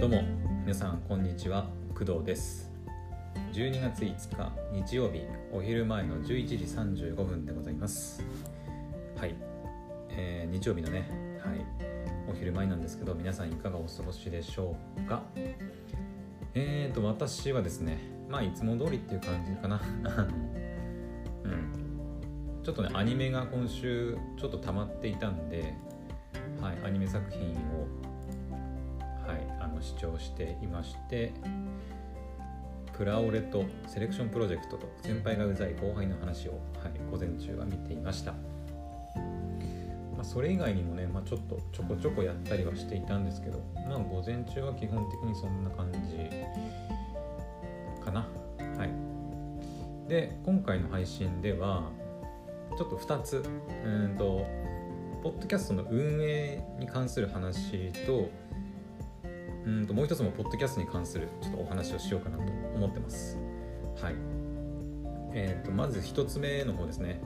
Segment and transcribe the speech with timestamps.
[0.00, 0.22] どうも
[0.62, 1.68] 皆さんこんにちは。
[1.92, 2.70] 工藤です。
[3.52, 4.52] 12月5日
[4.86, 6.56] 日曜日お昼前の11時
[7.04, 8.22] 35分でございます。
[9.18, 9.34] はい、
[10.10, 11.10] えー、日曜日のね
[11.44, 11.66] はい。
[12.30, 15.24] お昼前なんですけど皆さんいかがお過ごしでしょうか？
[16.54, 17.98] えーと私はですね
[18.30, 19.80] まあいつも通りっていう感じかな。
[21.42, 22.62] うん。
[22.62, 25.74] ちょっとねアニメが今週ちょっと溜まっていたんで
[26.60, 28.07] はいアニメ作品を
[29.78, 31.32] の視聴していまして
[32.96, 36.56] プラオレとセレクションプロジェクトと先輩がうざい後輩の話を、は
[36.88, 38.38] い、午前中は見ていました、ま
[40.22, 45.98] あ、それ以外にもね、まあ、ちょっとちょこちょこやったりはしていたんですけどまあ午前中は基本的にそんな感じ
[48.04, 48.28] かな。
[48.76, 48.90] はい。
[50.08, 51.90] で今回の配信では
[52.76, 53.44] ちょっと2つ
[53.84, 54.46] うんと
[55.22, 58.30] ポッドキャストの運営に関する話と
[59.66, 63.38] うんともう一つもポッドキャストに関するちょっとお話をしようかなと思ってます。
[64.00, 64.14] はい。
[65.32, 67.20] えーと、まず一つ目の方ですね、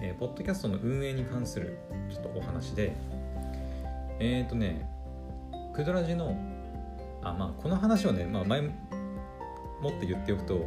[0.00, 1.78] えー、ポッドキャストの運営に関する
[2.10, 2.96] ちょっとお話で、
[4.18, 4.88] えっ、ー、とね、
[5.74, 6.36] クドラジの、
[7.22, 8.70] あ、まあ、この話をね、まあ、前も
[9.88, 10.66] って言っておくと、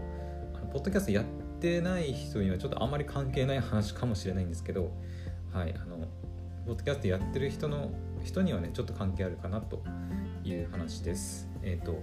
[0.55, 1.25] あのポッドキャストやっ
[1.59, 4.91] てない人にはちょっとあんまり関係ない話かもしれないんですけど、
[5.53, 5.97] はい、あの、
[6.65, 7.91] ポッドキャストやってる人の
[8.23, 9.83] 人にはね、ちょっと関係あるかなと
[10.47, 11.47] いう話です。
[11.63, 12.01] えっ、ー、と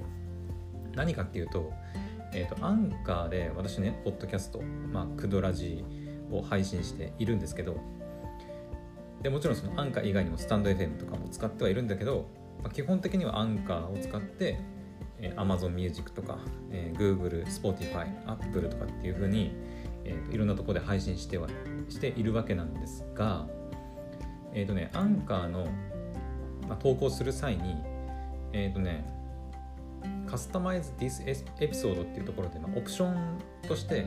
[0.96, 1.72] 何かっていうと,、
[2.32, 7.76] えーと、アンカーで私ねポッドキャスト、まあ、クドラジーを配信しているんですけど
[9.22, 12.28] でもちろんそのアンカー以外にもスタンド FM とかも使ってはいるんだけど、
[12.62, 14.60] まあ、基本的にはアンカーを使って、
[15.20, 16.38] えー、Amazon Music とか、
[16.70, 19.52] えー、Google、Spotify、Apple とかっていう風に、
[20.04, 21.48] えーと、いろんなところで配信しては
[21.88, 23.46] しているわけなんですが
[24.52, 25.66] えっ、ー、とねアンカーの、
[26.68, 27.76] まあ、投稿する際に
[28.54, 29.04] えっ、ー、とね
[30.26, 34.06] カスタマイズディスエピソードっていうところで、まあ、オプションとして、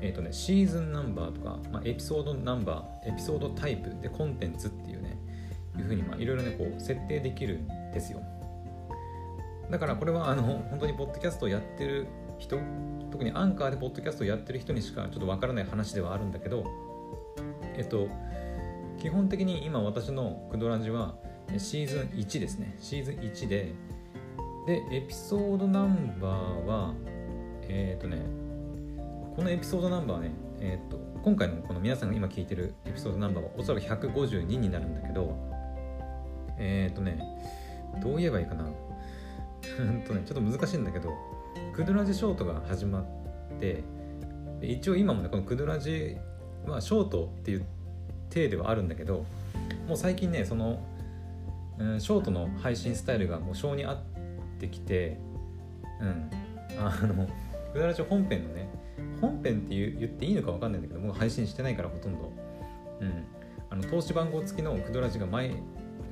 [0.00, 5.16] えーとね、シーズンナンバーとか、まあ、エピソードナンバーエピソードタイプでコンテンツっていうね
[5.76, 8.20] いうふうにいろいろねこう設定できるんですよ。
[9.70, 12.06] だからこれはあの本当にポッドキャストをやってる
[12.38, 12.58] 人
[13.10, 16.64] 特にアンカーでポッドキャストをやってる人にしかちょっとわからない話ではあるんだけど
[17.76, 18.08] えっと
[18.98, 21.16] 基本的に今私のクドラジは
[21.56, 22.76] シーズン1ですね。
[22.80, 23.72] シーズン1で。
[24.66, 26.92] でエピソードナンバーは
[27.62, 28.22] えっ、ー、とね
[29.34, 35.34] このエピソードナンバーねえっ、ー、と今回のこの皆さんが今聞いてるエピソードナンバーはおそらく152になるんだけど
[36.58, 37.18] えっ、ー、とね
[38.02, 38.68] どう言えばいいかな。
[40.06, 41.14] とねちょっと難しいんだけど
[41.74, 43.04] クドラジショートが始まっ
[43.58, 43.82] て
[44.60, 46.16] 一応今もねこのクドラジ
[46.66, 47.64] はショートっていう
[48.30, 49.24] 体ではあるんだけど
[49.86, 50.80] もう最近ねその
[51.78, 53.98] うん、ショートの配信スタイルがもう性に合っ
[54.58, 55.18] てきて、
[56.00, 56.30] うん、
[56.78, 57.28] あの、
[57.72, 58.68] くだらち本編のね、
[59.20, 62.32] 本編って言っていいのか分かんないんだけど、もう配信してないからほとんど。
[63.00, 63.24] うん。
[63.70, 65.52] あの、投資番号付きのクドラジが前、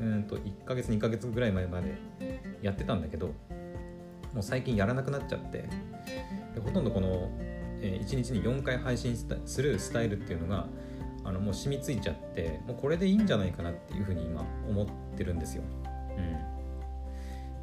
[0.01, 1.95] うんと1ヶ月、2ヶ月ぐらい前まで
[2.63, 3.29] やってたんだけど、
[4.33, 5.65] もう最近やらなくなっちゃって、
[6.55, 7.31] でほとんどこの、
[7.81, 9.17] えー、1日に4回配信
[9.47, 10.67] するスタイルっていうのが、
[11.27, 15.63] あのもう染みついちゃってもうこれでいいんじゃないかなっていうふうに今思ってるんですよ。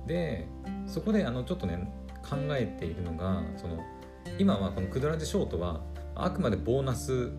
[0.02, 0.48] うん、で
[0.86, 1.92] そこであのちょっとね
[2.30, 3.80] 考えているのがその
[4.38, 5.82] 今はこの「クドラジショート」は
[6.14, 7.32] あくまでボーナス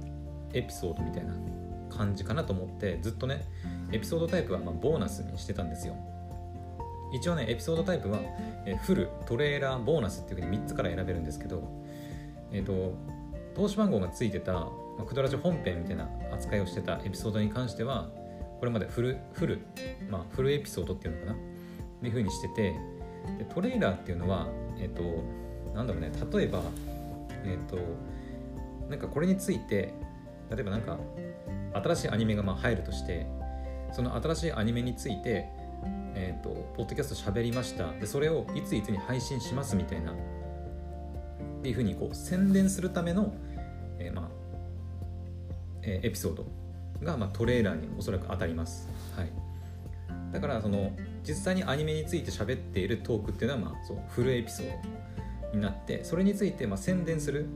[0.55, 1.35] エピソードみたいな
[1.91, 3.45] 感じかなと思ってずっとね
[3.93, 5.95] エピソードタイプはまボーナスにしてたんですよ。
[7.13, 8.19] 一応ねエピソードタイプは
[8.83, 11.63] フルトレーラーボーナスっていうふうに3つから選べるんですけど
[12.51, 12.95] えっ、ー、と
[13.55, 18.09] 投資番号がついてたまあ、クドラジ本編みたいな扱いをしてたエピソードに関しては
[18.61, 19.61] これまでフルフル、
[20.09, 21.33] まあ、フルエピソードっていうのかな？
[21.33, 21.37] っ
[22.01, 22.75] ていうふうにしてて
[23.39, 25.03] でトレーラーっていうのはえっ、と
[25.75, 26.63] なんだろうね例えば
[27.45, 27.79] えっ、と
[28.89, 29.95] なんかこれについて
[30.51, 30.99] 例えばなんか
[31.75, 33.27] 新しいアニメがまあ入るとして
[33.93, 35.49] その新しいアニメについて
[36.15, 37.93] えっ、とポッドキャスト喋りました。
[37.93, 40.15] でそれをいついつに配信しますみたいなっ
[41.63, 43.35] ていうふうにこう宣伝するための、
[43.99, 44.44] えー、まあ
[45.87, 46.47] えエピソード
[47.03, 48.89] が、まあ、トレーラーにおそらく当たります。
[49.17, 49.31] はい、
[50.33, 50.93] だからその
[51.27, 54.71] 実際にアニメについて喋っているトークっていうのは、まあ、そうフルエピソー
[55.53, 57.47] ドになってそれについてまあ宣伝する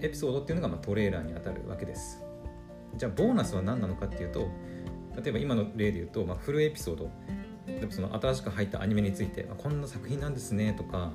[0.00, 2.22] エピソードっていうのがまあトレーラーに当たるわけです。
[2.96, 4.48] じゃあボーナスは何なのかっていうと
[5.22, 7.10] 例えば今の例で言うと、まあ、フルエピソード
[7.66, 11.12] 例えばその新しく入ったアニメについて、あ、こんな作品なんですねとか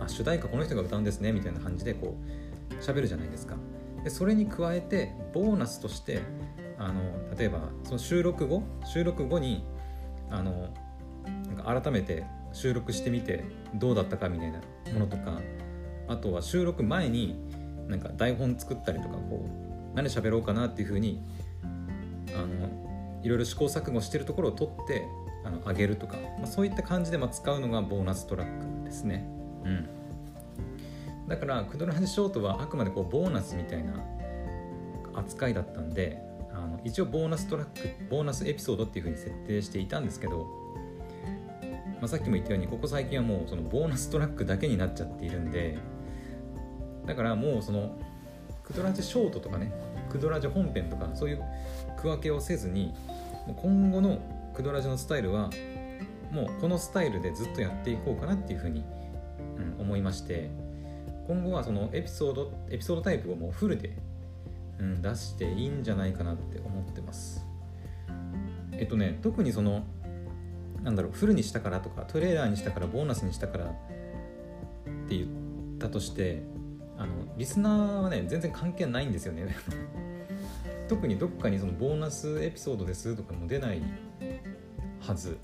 [0.00, 2.16] あ主題歌この人が歌うんですねみたいな感じでこ
[2.70, 3.56] う喋るじゃないですか。
[4.04, 6.20] でそれに加えてボーナスとして
[6.78, 7.02] あの
[7.36, 9.64] 例えばその収録後収録後に
[10.30, 10.68] あの
[11.48, 13.44] なんか改めて収録してみて
[13.74, 14.60] どうだったかみたいな
[14.92, 15.40] ものとか
[16.08, 17.36] あとは収録前に
[17.88, 19.44] なんか台本作ったりとかこ
[19.92, 21.22] う何喋ろうかなっていうふうに
[22.34, 25.04] あのいろいろ試行錯誤してるところを取って
[25.44, 29.26] あの上げるとか、まあ、そういった感じでま使うのがボーナストラックですね。
[29.64, 29.88] うん、
[31.30, 33.94] だからクドラジショートはあくまでこうボーナスみたいな
[35.14, 36.20] 扱いだったんで
[36.52, 40.48] あの一応ボーナストラックボーナスエピソードっていうふうに設定していたんですけど、
[42.00, 45.78] まあ、さっきも言ったようにここ最近はもうそのボーナストラックだけになっちゃっているんで
[47.06, 47.96] だからもうその
[48.64, 49.72] クドラジショートとかね
[50.10, 51.42] クドラジ本編とかそういう
[51.96, 52.92] 区分けをせずに
[53.56, 54.18] 今後の
[54.52, 55.50] クドラジのスタイルは
[56.32, 58.84] もうこのスタイルでずっとやっていこうかなっていうふうに、
[59.78, 60.50] うん、思いまして
[61.30, 63.96] 今後はそのエピソードエピソードタイプをもうフルで、
[64.80, 67.46] うん、出していいんじゃないかなって思ってます。
[68.72, 69.84] えっとね特にその
[70.82, 73.68] なんだろうフルにしたからとかトレーラーにしたからボーナスにしたからっ
[75.08, 76.42] て言ったとして
[76.98, 79.54] あのリスナーはね全然関係ないんですよね。
[80.88, 83.80] 特にどっかにそのボーナスエピソードですとかも出ない
[84.98, 85.38] はず。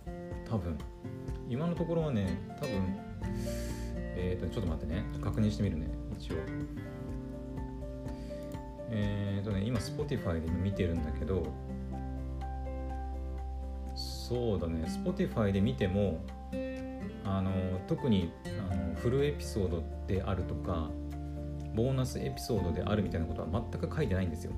[0.50, 0.76] 多分。
[1.48, 3.06] 今のところはね多分
[4.16, 5.04] えっ、ー、とちょっと待ってね。
[5.22, 5.88] 確認してみるね。
[6.18, 6.36] 一応。
[8.90, 11.44] えっ、ー、とね今 Spotify で見てるんだけど
[13.94, 14.84] そうだね。
[15.04, 16.24] Spotify で見ても
[17.24, 17.50] あの
[17.86, 18.32] 特に
[18.70, 20.90] あのフルエピソードであるとか
[21.74, 24.52] ボーナスエピソードであるみたいなことは全く書いてないんですよ。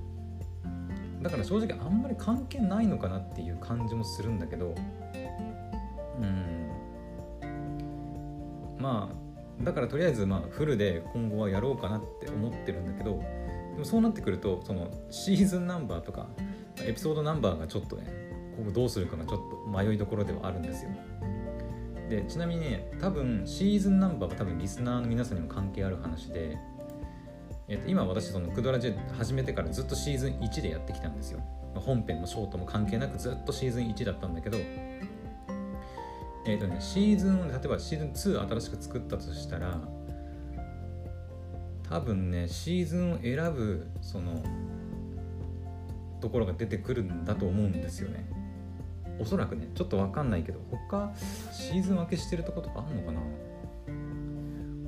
[1.22, 4.74] だから正直あんまり関係ないのかなっていう感じもするんだけど
[6.20, 6.70] うん。
[8.78, 9.27] まあ
[9.62, 13.22] だからとりあえずまあフルで今後はやろうかなって思ってるんだけど
[13.72, 16.28] でもそうなってくるとそのシーズンナンバーとか
[16.84, 18.04] エピソードナンバーがちょっとね
[18.56, 20.90] ここどうするかがちょっと迷いどころではあるんですよ。
[22.08, 26.56] でちなみにね多分シーズンナンバーは多分リスナーの皆さんにも関係ある話で
[27.70, 31.40] えー、と今私そのクドラジェ始めてからずっとシーズン1でやってきたんですよ。
[31.74, 34.58] 本編のショートも関係なくずっとシーズン1だったんだけど
[36.48, 39.78] えっ、ー、とねシーズン例えばシーズン2新しく作ったとしたら
[41.88, 44.42] 多分ねシーズンを選ぶその
[46.20, 48.28] ところが出てくるんだと思うんですよね。
[49.20, 51.12] おそらくねちょっと分かんないけど他
[51.52, 53.20] シーズン分けしてるとことかあんのかな？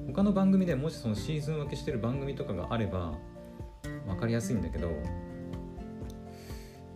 [0.07, 3.13] 他の番組でもしそのシーズン分けしてる番組とかがあれば
[4.07, 4.91] 分かりやすいんだけど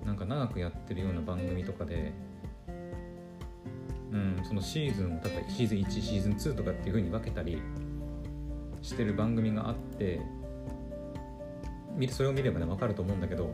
[0.06, 2.12] なんか長くやってるような番組とかで
[4.14, 7.60] うんそのシーズンを例えばシーズン1シーズン2とかっていう風に分けたり
[8.80, 10.20] してる番組があって
[12.10, 13.50] それを見ればね分かると思うんだけど、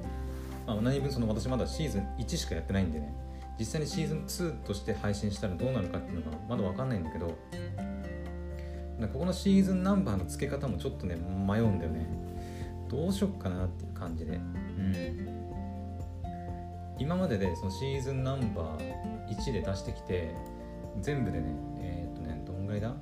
[0.66, 3.14] まあ、何分その私まだシーズン1しかやってないんでね
[3.58, 7.38] 実際にシーズン2として配信したらどうなるかっていうのがまだ分かんないんだけど
[9.08, 12.06] ここのシーズンナンバーの付け方もちょっとね迷うんだよね。
[12.88, 14.32] どうしよっかなっていう感じで。
[14.32, 15.40] うん。
[16.98, 20.34] 今まででそのシーズンナンバー1で出してきて
[21.00, 22.94] 全部でねえっ、とねどんぐらいだ？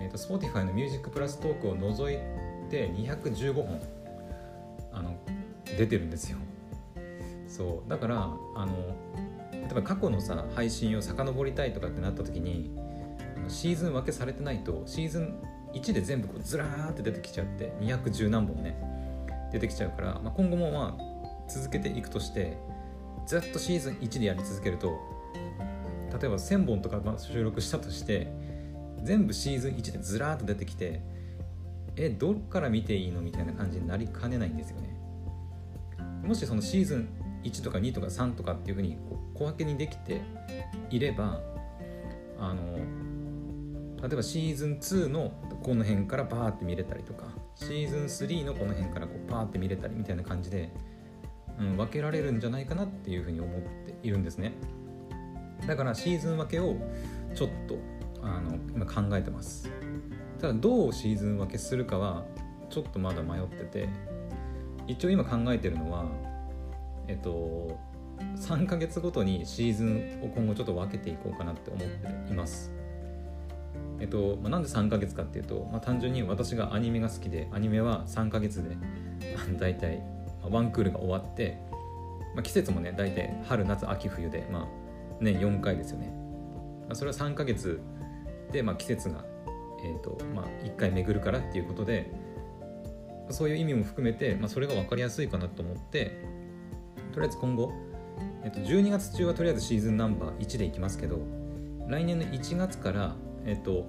[0.00, 2.18] えっ、ー、と Spotify のミュージックプラストークを除い
[2.70, 3.80] て215本
[4.92, 5.16] あの
[5.76, 6.38] 出てるんですよ。
[7.48, 7.90] そう。
[7.90, 8.16] だから
[8.56, 8.96] あの
[9.52, 12.70] 例えば過去のさ配信を遡りたいとかってなった時に
[13.48, 15.34] シーズン分けされてないとシーズン
[15.72, 18.76] 1で全部こうずらーって出てきちゃって210何本ね
[19.52, 22.56] 出てきちゃうから、まあ、今後もまあ続けていくとして
[23.26, 24.98] ずっとシーズン1でやり続けると
[26.18, 28.32] 例えば1000本とか収録したとして
[29.02, 31.02] 全部シーズン1でずらーっと出てきて
[31.96, 34.94] えどっから見ていいのみたいな感じになりかねないんですよね。
[36.24, 37.08] もしそのシーズン
[37.44, 38.96] 1とか2とか3とかっていうふうに
[39.34, 40.22] 小分けにできて
[40.90, 41.40] いれば
[42.38, 42.78] あの
[44.00, 50.70] 例えばシーズン2のこの辺からバーって見れたりとかシーズン3のこの辺からこうパーって見れたりみたいな感じで、
[51.58, 54.52] うん、分けられるんじゃないかなっていうふうに思っているんですね。
[55.66, 56.76] だからシーズン分けを
[57.34, 57.78] ちょっと
[58.22, 59.70] あの今考えてます。
[60.40, 62.24] ただどうシーズン分けするかは
[62.70, 63.88] ちょっとまだ迷ってて
[64.86, 66.06] 一応今考えてるのは
[67.08, 67.78] えっと
[68.36, 72.72] 3ヶ月ごとにシーズンを今後ちょっと分けていこうかなって思っています。
[74.00, 78.76] えっとまあ、なんで3ヶ月かっていうと、まあ、単純に私がアニメが好きでアニメは3ヶ月で
[79.58, 80.02] 大体、
[80.42, 81.58] ワンクールが終わって、
[82.34, 84.83] まあ、季節もね大体春夏秋冬で、まあ、
[85.20, 86.12] 年4回ですよね、
[86.86, 87.80] まあ、それは3ヶ月
[88.52, 89.24] で、まあ、季節が、
[89.84, 92.12] えーとまあ、1回巡るからっていうことで
[93.30, 96.22] そういう意味も含めて、まあ、それが分かりやすいかなと思って
[97.12, 97.72] とりあえず今後、
[98.42, 101.18] えっと、12月中はとりあえずシーズンナンバー1でいきますけど
[101.88, 103.14] 来年の1月から
[103.46, 103.86] えっと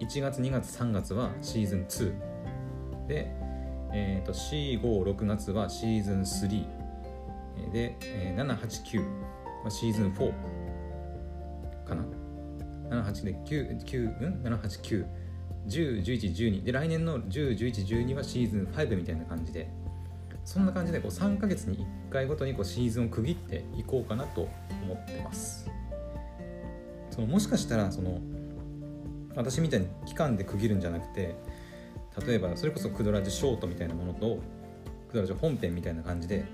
[0.00, 3.32] 1月2月3月はシーズン2で、
[3.92, 6.64] えー、と456月はシーズン3
[7.72, 10.32] で、えー、789はシーズン4
[11.90, 12.04] かな。
[13.02, 15.06] 78で9 9うん？789
[15.66, 19.68] 10、11、12で来年の10、11、12はシーズン5みたいな感じで。
[20.44, 24.48] そんな感じでこう3ヶ月に1回ごとにこうシーズンを区切っていこうかなと
[24.82, 25.70] 思ってます。
[27.10, 28.20] そのもしかしたらその
[29.36, 31.36] 私みたいに期間で区切るんじゃなくて
[32.26, 34.38] 例えばそれこそクドラジショートみたいなものと
[35.08, 36.44] クドラジ本編みたいな感じで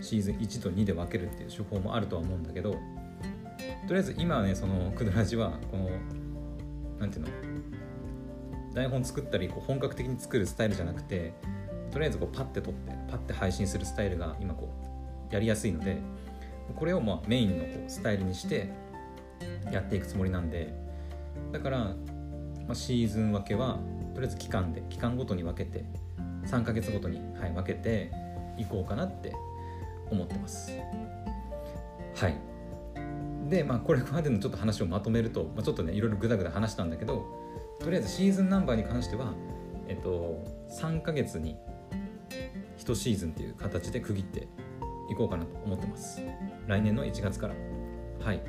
[0.00, 2.76] シーズン1と2で分けるっていう手法もあるとは思うんだけど
[3.86, 5.90] とりあえず今はねそのクドラジはこの
[6.98, 7.28] 何ていうの
[8.74, 11.34] 台本作ったりこう本格的に作るスタイルじゃなくて
[11.90, 14.72] とりあえずこうパッて撮ってパッて配信するスタイルが今こ
[15.30, 15.98] うやりやすいので
[16.76, 18.70] これをまあメインのこうスタイルにして
[19.70, 20.72] やっていくつもりなんで
[21.50, 21.94] だから、ま
[22.70, 23.78] あ、シーズン分けは
[24.14, 25.84] とりあえず期間で期間ごとに分けて
[26.46, 28.10] 3ヶ月ごとに、はい、分けて
[28.58, 29.32] いこうかなって
[30.10, 30.72] 思ってます。
[32.14, 32.51] はい。
[33.52, 37.26] でまあこれまでのちょっと話をまとめると、まあ、ちょっとねいろいろグダグダ話したんだけど
[37.80, 39.34] とりあえずシーズンナンバーに関しては
[39.88, 40.42] えっと
[40.80, 41.58] 3ヶ月に
[42.78, 44.48] 1シーズンっていう形で区切って
[45.10, 46.22] いこうかなと思ってます。
[46.66, 47.54] 来年の1月から。
[48.24, 48.42] はい。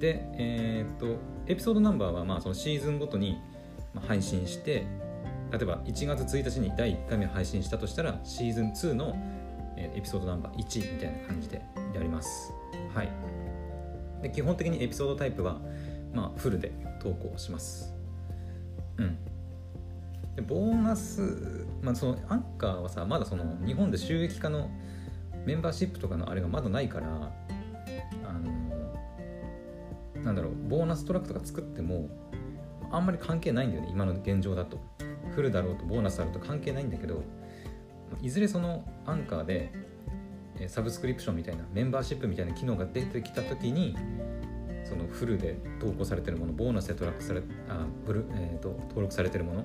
[0.00, 3.40] でえー、っとエピソードナンバーはまあそのシーズンごとに
[4.08, 4.86] 配信して
[5.52, 9.16] 例えば1月1日に第1回目配信したとしたらシーズン2の
[9.76, 11.62] エピソードナンバー1みたいな感じで
[11.94, 12.52] やります。
[12.92, 13.45] はい。
[14.26, 15.60] で基本的にエピソードタイプは
[16.12, 17.94] まあフルで投稿します。
[18.98, 19.18] うん。
[20.34, 24.70] でボーナス、まあ、そのアンカーはさまだその日本で収益化の
[25.46, 27.06] メンバーシップとかのあれがまだないから
[28.28, 32.08] あのなんだろうボーナストラックとか作っても
[32.90, 34.78] あんまり関係ないんだよね今の現状だと。
[35.34, 37.22] フルだろうとボーナスだろうと関係ないんだけど
[38.22, 39.70] いずれそのアンカーで
[40.68, 43.94] サブスクリプションみたいなメンバーシップみたいな機能が出てきた時に
[44.88, 49.64] そのフルで投稿されてるものボーナスでトラックされあブル、えーと登録されてるものっ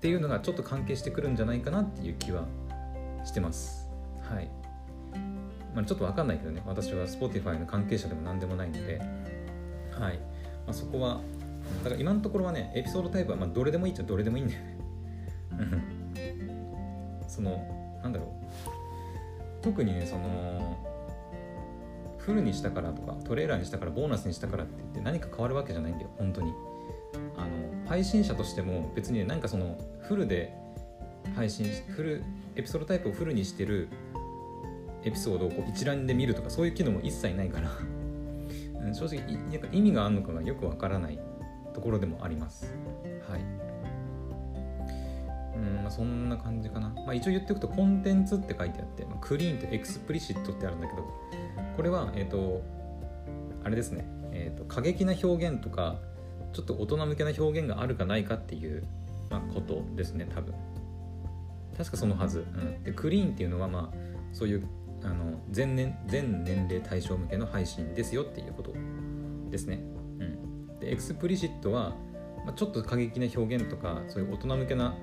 [0.00, 2.46] ていうのがちょっと関係してくるんじゃないかなっていう気は
[3.24, 3.88] してます。
[4.20, 4.50] はい。
[5.74, 8.98] まあ、ちょっと分かんないけどね私は Spotify の関係者でも何でもないので。
[8.98, 10.18] はい、
[10.66, 11.20] まあ、そこは
[11.84, 14.78] だから今のところはねエピソードタイプはまあどれでもいいっちゃどれでもいいんだよね。
[17.28, 18.28] そのなんだろう。
[19.62, 20.91] 特にねその
[22.24, 26.52] フルにしたからとかトレーラーにしたからボーナスにしたからって言って何か変わるわけじゃないんだよ本当に。
[27.36, 30.54] あの配信者としても別にねなんかそのフルで
[31.34, 32.24] 配信フル
[32.56, 33.88] エピソードタイプをフルにしてる
[35.04, 37.70] エピソードをこう一覧で見るとかそういう機能も一切ないから。
[38.94, 41.18] 正直なんか意味があるのかがよくわからない
[41.72, 42.74] ところでもあります。
[43.28, 43.40] はい、
[45.92, 51.02] そんな感じかな、まあ、一応言っておくとコンテンツって書いてあって、まあ、 clean と explicit ってあるんだけど
[51.76, 52.62] これはえっ、ー、と
[53.64, 55.98] あれですね、えーと過激な表現とか
[56.52, 58.84] ちょっと大人向けな表現があるかないかっていう、
[59.30, 60.54] まあ、ことですね多分。
[61.76, 63.96] 確かそのはず、うん、で clean っていうのはまあ
[64.32, 64.66] そういう
[65.02, 68.74] あの全年全年齢対象向けの配信ですよっていうこと
[69.50, 69.82] ですね、
[70.20, 71.94] うん、で explicit は、
[72.44, 74.94] まあ、ちょっと過激な表現とかそういう大人向けな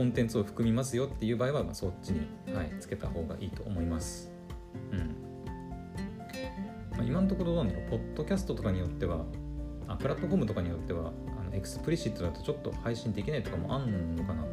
[0.00, 4.32] コンテンツを含みますよっていう場合は、まあ、そっちに、はい、つけた方がいいと思います。
[4.92, 4.98] うん。
[6.92, 7.90] まあ、今のところどうなんだろう。
[7.90, 9.26] ポッドキャストとかによっては
[9.88, 14.46] あプラットフォームとかによってはあの explicit だとちょっと配信できないとかもあんのかな。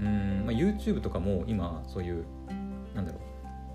[0.00, 2.24] うん、まあ、YouTube とかも今そういう
[2.96, 3.20] なんだろ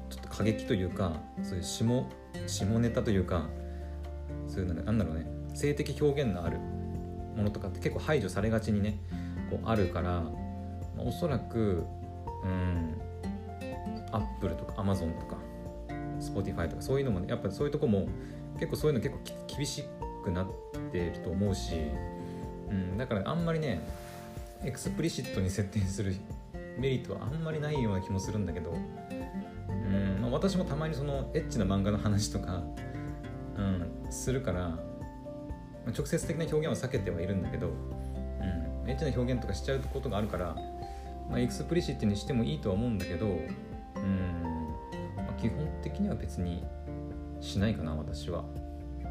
[0.10, 0.14] う。
[0.14, 2.06] ちょっと過激というかそういう下
[2.46, 3.48] 下ネタというか
[4.50, 5.26] そういうなんだろうね。
[5.54, 9.00] 性的表現のあるものとかって結構排除されがちにね
[9.50, 10.24] こうあるから、
[10.98, 11.86] おそらく
[12.44, 13.02] うん
[14.12, 15.38] アップルとかアマゾンとか
[16.20, 18.08] Spotify とかそういうのもねやっぱそういうとこも
[18.56, 19.84] 結構そういうの結構厳し
[20.24, 20.48] くなっ
[20.92, 21.76] てると思うし、
[22.70, 23.82] うん、だからあんまりね
[24.64, 26.16] explicit に設定する
[26.78, 32.64] メリットはあんまりないような気もするんだけど、うんまあ、私もたまにそのエッチな漫画の話とか、
[33.58, 34.78] うん、するから、ま
[35.88, 37.70] あ、直接的な表現は避けてはいるんだけど、
[38.90, 40.56] エッチな表現とかしちゃうことがあるから、
[41.30, 44.76] まあ、 explicit にしてもいいとは思うんだけど、うん
[45.16, 46.64] まあ、基本的には別に
[47.40, 48.44] しないかな私は。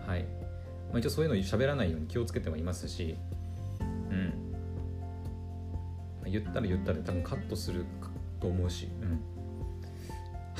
[0.06, 0.23] はい、
[0.90, 3.16] まあ、一応そういうの喋らないように気をつけてはいますし
[3.80, 4.26] うん、
[6.20, 7.85] まあ、言ったら言ったら多分カットする
[8.40, 9.20] と思うしうん。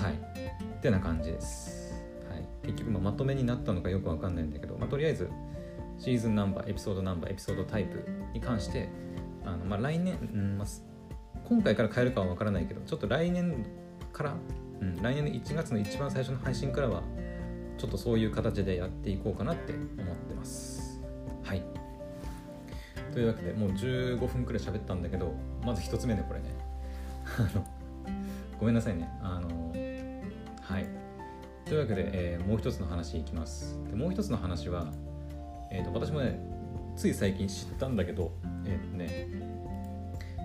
[0.03, 0.13] はい。
[0.79, 1.93] ってな感じです、
[2.31, 5.29] はい、結局ままとめになったのかよくわかんないんだけど、まあ、とりあえず
[5.99, 8.89] シーズンナンバーエピソードナンバーエピソードタイプに関して
[9.49, 10.69] あの、まあ、来年、うんまあ、
[11.45, 13.67] 今回から変えるかはわからないけどちょっと来年
[14.13, 14.35] から、
[14.81, 17.03] うん、来年の1月の一番最初の配信からは
[17.79, 21.01] ちょっとそういう形でやっていこうかなって思ってます。
[21.45, 21.63] はい。
[23.13, 25.33] というわけでもう15分くらい喋ったんだけど
[25.65, 26.51] まず1つ目でこれね。
[28.59, 29.09] ごめんなさいね。
[29.23, 29.73] あの
[30.61, 30.87] はい。
[31.65, 33.79] というわけで、えー、もう一つの話いきます。
[33.89, 34.93] でもう一つの話は、
[35.71, 36.58] えーと、私もね
[36.99, 38.33] つい最近知ったんだけど
[38.67, 39.29] えっ、とね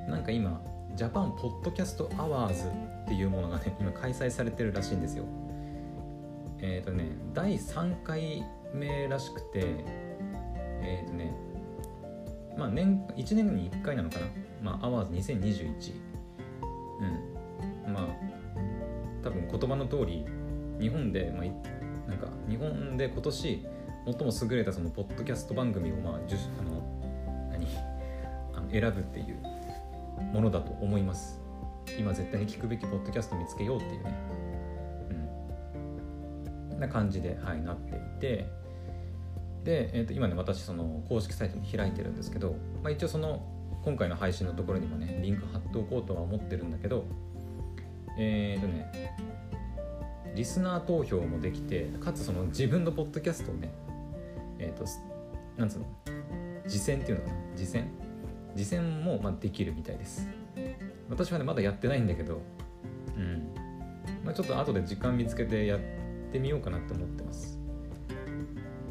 [0.08, 0.62] なんか今
[0.96, 2.68] Japan Podcast Awards
[3.06, 5.26] っていうものがね今開催されてるらしいんですよ。
[6.60, 9.84] えっ、ー、とね第3回目らしくて
[10.84, 11.34] えっ、ー、とね
[12.56, 14.28] まあ年1年に1回なのかな。
[14.62, 15.94] まあアワーズ2021
[17.88, 17.94] うん。
[17.94, 18.08] まあ
[19.24, 20.24] 多分言葉の通り
[20.80, 23.66] 日本で、まあ、なんか日本で今年
[24.06, 26.28] 最も優れたそのポッドキャスト番組をまああの
[27.52, 27.68] 何？
[28.54, 29.38] あの選ぶっていう
[30.34, 31.42] ものだと思います。
[31.98, 34.14] 今絶対に聞くべきポッドキャスト見つけようっていうね。
[36.72, 36.80] うん。
[36.80, 38.64] な感じで、はい、なっていて。
[39.64, 43.44] で、えー、と今ね私その公式サイトに開いてるんですけど、まあ、一応その
[43.84, 47.06] 今回の配信のところにもねリンク貼っておこうとは思ってるんだけど
[48.18, 49.16] えっ、ー、とね
[50.36, 53.72] リスナー投票もできてかつその自分のポッドキャストをね
[54.64, 54.86] えっ、ー、と
[55.58, 55.86] なんつうの？
[56.68, 57.38] 実践っていうのかな？
[57.56, 57.86] 実践
[58.56, 60.28] 実践もまあできるみたいです。
[61.10, 62.42] 私はねまだやってないんだけど
[63.18, 63.54] うん。
[64.24, 65.80] まあちょっと後で時間見つけてやっ
[66.32, 67.60] てみようかなって思ってます。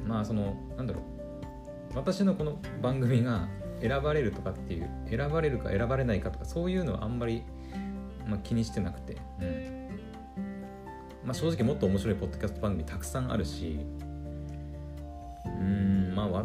[0.06, 1.02] まあそのなんだろう。
[1.94, 3.48] 私のこの番組が
[3.80, 7.42] 選ばれるとかっていう選ばれるか選ばれないかとかそういうのはあんまり、
[8.26, 9.82] まあ、気にしてなくて、うん。
[11.24, 13.78] まあ、正直もっと面白いポッドキャスト番組たくさんあるし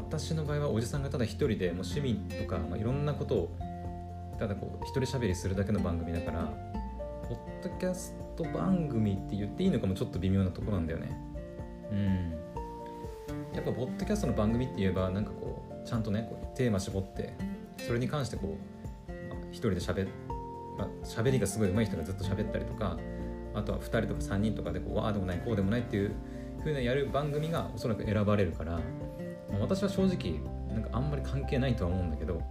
[0.08, 3.58] 私の場合はおじさんがただ一人でもう趣味とか、まあ、いろんなことを
[4.40, 6.54] ただこう一人喋りするだけの番組だから
[7.28, 11.12] ポッドキャスト番組って言っていいのかもちょっと微妙なところなんだよね。
[11.92, 12.32] うん。
[13.54, 17.34] やっぱポッドキャストの番組って言えばなんかこうちゃんとねこうテーマ絞って
[17.86, 18.58] それに関してこ
[19.10, 20.08] う、まあ、一人で喋
[20.78, 22.98] まあ、喋りがすごい上手い人がずっと喋ったりとか
[23.56, 26.12] あとは2人とか3人とかでこうああでもないこうでもないっていう
[26.60, 28.80] 風なやる番組がおそらく選ばれるから、
[29.58, 30.40] まあ、私は正直
[30.74, 32.42] なんかあんまり関係ないとは思うんだけど、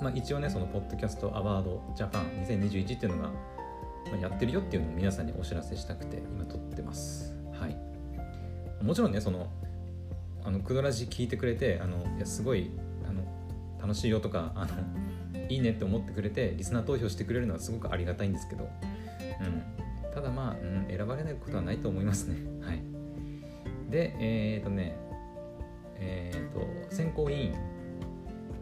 [0.00, 3.34] まあ、一応ねそのポッドキャストアワードジャパン2021っていうのが、ま
[4.14, 7.34] あ、やってるよっていうのを皆さんにお知らせしたくて今撮ってます。
[7.52, 7.76] はい。
[8.84, 9.48] もちろんねその
[10.44, 12.70] あのクドラジ聞いてくれてあのいやすごい
[13.08, 13.22] あの
[13.80, 14.74] 楽しいよとかあの
[15.48, 18.68] いいねって思ってくれてリスナー投票してくれるのはすごくありがたいんですけど、
[19.40, 22.36] うん、ただまあ、うん、選ばれないことはないと思いますね。
[22.64, 22.80] はい。
[23.90, 24.96] でえっ、とね
[26.00, 27.54] え、ー、と選考委員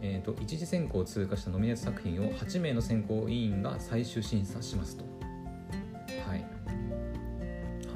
[0.07, 5.03] えーと、一次選考を通過したノミネート作品を8名の選考委員が最終審査しますと。
[6.29, 6.45] はい。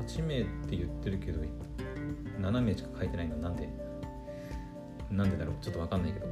[0.08, 1.42] 8名って言ってるけど、
[2.40, 3.70] 7名しか書いてないのなんで
[5.12, 6.26] なんでだろうちょっとわかんないけど。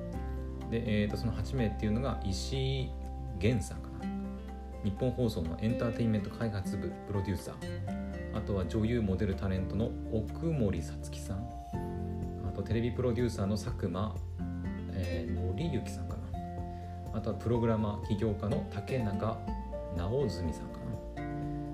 [0.72, 2.90] で、えーと、その8名っていうのが石井
[3.40, 4.06] 源さんかな。
[4.84, 8.38] 日本放送のエンターテインメント開発部プロデューサー。
[8.38, 11.57] あとは女優モデルタレントの奥森さつきさん。
[12.58, 14.16] とテレビプロデューサーの佐久間
[15.00, 17.18] えー、森幸さんかな。
[17.18, 19.38] あとはプログラマー起業家の竹中
[19.96, 20.80] 直純さんか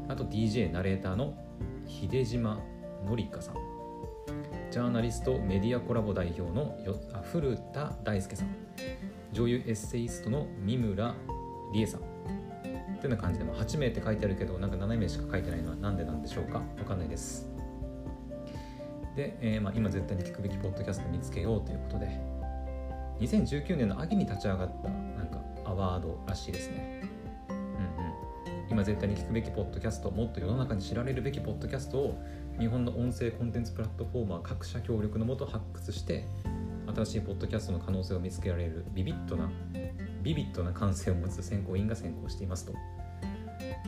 [0.07, 0.13] な。
[0.13, 1.33] あと DJ ナレーターの
[1.87, 2.59] 秀島
[3.05, 3.55] 紀香さん。
[4.71, 8.47] ジャーナリストメディアコラボ代表のよあ古田大輔さん。
[9.31, 11.15] 女優エッセイストの三村
[11.73, 12.01] 理恵さん。
[12.01, 16.59] ってな感じでも8名って書いてあるけどなんか7名しか書いてないのは何でなんでしょうか。
[16.59, 17.52] わかんないです。
[19.15, 22.19] で、えー、まあ、今絶対に聞くべきポッドキャスト見つけようということで
[23.19, 27.03] 2019年の秋に立ち上がったなんかアワードらしいですね。
[27.49, 32.23] うんうん、今絶対に聞くべきポッドキャストもっと世の中に知られるべきポッドキャストを
[32.59, 36.25] 日本の音声コンテンツプラットフォーマー各社協力のもと発掘して
[36.93, 39.49] 新しいポッドキャストの可能性を見つけられるビビッドな
[40.21, 42.73] ビビッドな感性を持つ選考委員が選考していますと。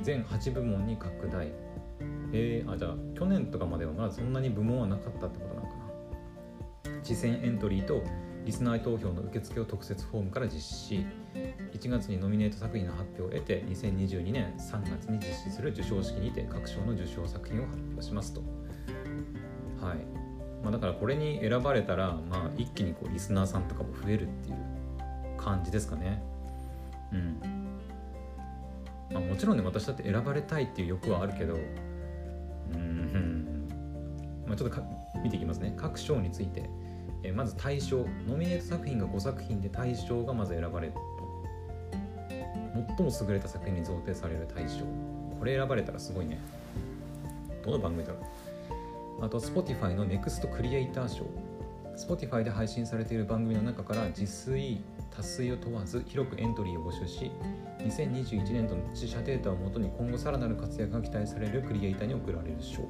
[0.02, 1.52] 全8部門に拡大。
[2.34, 7.04] えー、あじゃあ去年とかまではまだそんなに部門はなかったってことなのかな。
[7.04, 8.04] 次戦エントリーと
[8.46, 11.06] リスナー投票の受付を特設フォームから実施。
[11.74, 18.42] 1月にノミネート作品の発表を得て2022年3月に実施する授賞式にて各賞の受賞作品を発表しますと。
[19.82, 19.98] はい。
[20.64, 24.56] まあ、だからこれに選ばれたら、まあ、一気にこうリスナーさんとかも増えるっていう
[25.38, 26.24] 感じですかね。
[27.12, 27.66] うん。
[29.12, 31.58] まあ、もちろんね私だって選ばれたいっていう欲はあるけど
[32.74, 33.68] うん、
[34.48, 34.82] まあ、ちょっと
[35.24, 35.74] 見ていきますね。
[35.78, 36.70] 各賞について、
[37.24, 38.06] え、まず大賞。
[38.28, 41.00] ノミネート作品が5作品で大賞がまず選ばれると。
[42.98, 44.86] 最も優れた作品に贈呈される大賞。
[45.40, 46.40] これ選ばれたらすごいね。
[47.64, 48.20] どの番組だろ
[49.22, 49.26] う。
[49.26, 51.26] あと Spotify の NEXT クリエイター賞。
[51.96, 54.82] Spotify で配信されている番組の中から自炊
[55.16, 57.32] 多数を問わず広くエントリーを募集し
[57.80, 62.82] 2021年度の自社データをもとに今後さらなる活躍が期待されるクリエイターに贈られる賞。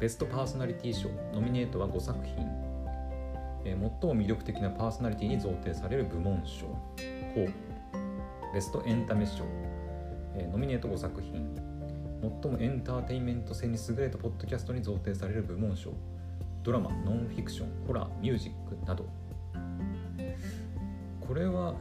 [0.00, 2.34] ベストパーソナリティ賞ノミネートは5作品、
[3.64, 6.66] え、最も魅力的なパーソナリティに贈呈される部門賞。
[8.52, 9.44] ベストエンタメ賞、
[10.36, 11.54] え、ノミネート5作品。
[12.42, 15.92] 最もエンターテインメント性に優れたポッドキャストに贈呈される部門賞。
[16.62, 19.23] ドラマノンフィクションホラーミュージックなど。
[21.26, 21.74] これは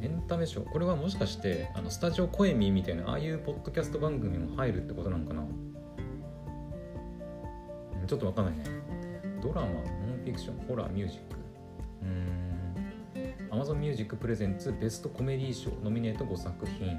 [0.00, 5.42] エンタメ賞これはもしかしてあのスタジオコエミみたいなああいうポッドキャスト番組も入るってことなのかな？
[8.06, 8.64] ちょっとわかんないね。
[9.40, 9.82] ドラマノン
[10.24, 11.36] フィクションホラーミュージック。
[12.02, 13.60] うん。
[13.60, 16.98] Amazon Music Presents ベストコメディ賞ノミネート5作品。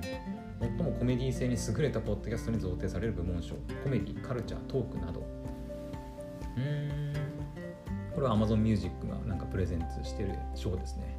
[0.62, 3.56] 最もコメディ性に優れたポッドキャストに贈呈される部門賞。
[3.84, 5.26] コメディカルチャートークなど。
[6.56, 7.14] うん。
[8.16, 11.13] これは Amazon Music がなんかプレゼンツしてる賞ですね。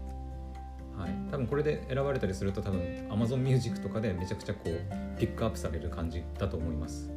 [0.96, 2.80] はい、多分これで選ばれたりすると多分
[3.10, 7.10] Amazon Music とかでめちゃくちゃこうピックアップされる感じだと思います。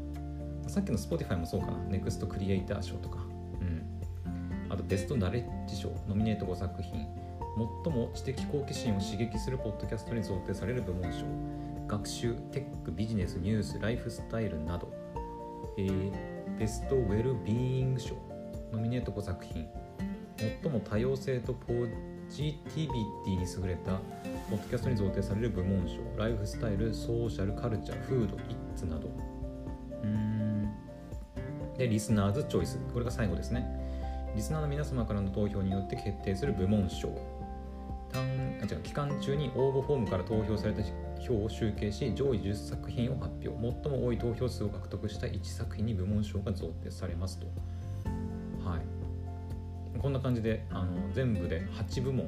[0.67, 1.73] さっきの Spotify もそうかな。
[1.89, 3.19] NEXT クリエイター賞とか。
[3.61, 3.83] うん。
[4.69, 7.07] あとベストナレッジ賞ノミネート5作品。
[7.83, 11.25] 最も知的好奇心を刺激するポッドキャストに贈呈される部門賞。
[11.87, 14.91] 学習テックビジネスニュースライフスタイルなど、
[15.77, 16.11] えー、
[16.59, 18.15] ベストウェルビーイング賞
[18.73, 19.67] ノミネート5作品。
[20.61, 22.87] 最も多様性とポージティビ
[23.25, 23.99] ティに優れた
[24.49, 29.09] ポッドキャストに贈呈される部門賞ライフスタイルソーシャルカルチャーフードイッツなど。
[30.03, 30.69] うん。
[31.77, 32.79] でリスナーズチョイス。
[32.93, 33.65] これが最後ですね。
[34.35, 37.09] リスナーの皆様からの投票によって決定する部門賞。
[38.11, 38.23] 単
[38.61, 40.81] あ違う期間中に応募フォームから投票された
[41.21, 43.49] 票を集計し上位10作品を発表。
[43.49, 47.47] 最も多い投票数を獲得した1作品に部門賞が贈呈されますと。
[47.47, 47.66] はい
[49.99, 52.25] こんな感じであの全部で8部門。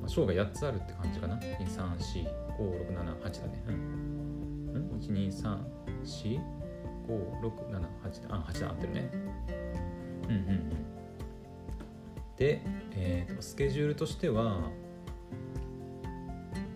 [0.00, 1.36] まあ賞が8つあるって感じかな。
[1.36, 2.26] 2 3 4
[2.58, 3.62] 5 6 7 8だね。
[3.66, 5.58] うん、1 2 3
[6.04, 6.40] 4
[7.06, 7.86] 5 6 7 8
[8.30, 9.10] あ8だ合ってるね。
[9.12, 10.70] うんうんうん。
[12.36, 14.70] で、えーと、スケジュールとしては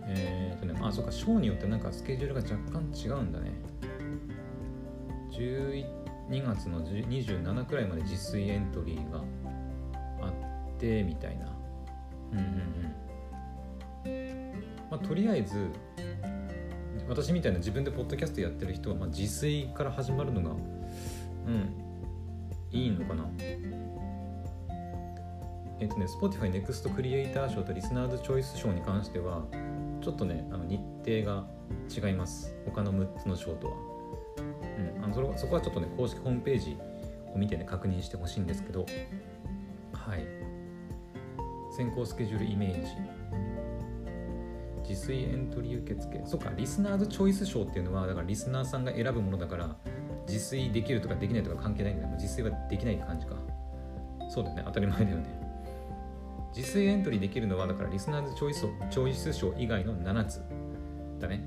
[0.05, 3.51] えっ、ー、とねあそうか賞によってなんかスケジュールが若干違うんだね。
[6.33, 9.23] 2月の27くらいまで自炊エントリーが
[10.83, 11.45] てみたいな。
[12.33, 12.45] うんうん
[14.05, 14.53] うん。
[14.91, 15.69] まあとりあえず
[17.07, 21.73] 私みたいな自分でポッドキャストやってる人は、まあ、自炊から始まるのがうん
[22.71, 23.25] いいのかな。
[25.79, 29.43] えっとね Spotify NEXT クリエイター賞とリスナーズチョイス賞に関しては
[30.01, 31.45] ちょっとねあの日程が
[31.89, 32.53] 違います。
[32.65, 33.73] 他の6つの賞とは、
[34.97, 36.77] うん、あのそれそこはちょっとね公式ホームページ
[37.33, 38.85] を見てね確認してほしいんですけど。
[39.93, 40.52] はい。
[41.75, 42.91] 先行スケジュールイメージ
[44.87, 46.21] 自炊エントリー受付。
[46.25, 49.75] そうかリスナーズチョイス賞っていうのはだからリスナーさんが選ぶものだから
[50.27, 53.35] 自炊できるとかできないとか関係ないんだけど自炊はできないって感じか。
[54.29, 54.63] そうだよね。
[54.65, 55.25] 当たり前だよね。
[56.55, 60.41] 自炊エントリーできるのはだからリスナーズチョイスチョイス賞以外の7つ。
[61.19, 61.43] だね。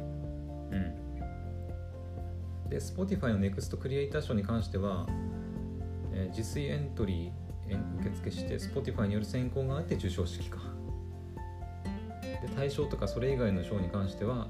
[0.70, 2.68] うん。
[2.68, 5.06] で Spotify の NEXT クリエイター賞に関しては、
[6.12, 7.45] えー、自炊エントリー
[8.00, 10.58] 受付して Spotify による選考があって授賞式か。
[12.42, 14.48] で対象とかそれ以外の賞に関しては、